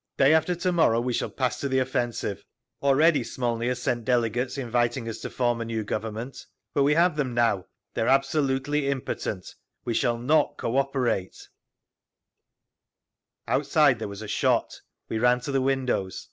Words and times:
Day 0.17 0.33
after 0.33 0.55
to 0.55 0.71
morrow 0.71 0.99
we 0.99 1.13
shall 1.13 1.29
pass 1.29 1.59
to 1.59 1.69
the 1.69 1.77
offensive…. 1.77 2.43
Already 2.81 3.23
Smolny 3.23 3.67
has 3.67 3.83
sent 3.83 4.03
delegates 4.03 4.57
inviting 4.57 5.07
us 5.07 5.19
to 5.19 5.29
form 5.29 5.61
a 5.61 5.65
new 5.65 5.83
Government. 5.83 6.43
But 6.73 6.81
we 6.81 6.95
have 6.95 7.15
them 7.15 7.35
now—they 7.35 8.01
are 8.01 8.07
absolutely 8.07 8.87
impotent…. 8.87 9.53
We 9.85 9.93
shall 9.93 10.17
not 10.17 10.57
cooperate…." 10.57 11.49
Outside 13.47 13.99
there 13.99 14.07
was 14.07 14.23
a 14.23 14.27
shot. 14.27 14.81
We 15.07 15.19
ran 15.19 15.39
to 15.41 15.51
the 15.51 15.61
windows. 15.61 16.19